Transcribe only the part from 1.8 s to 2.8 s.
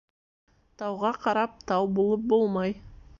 булып булмай.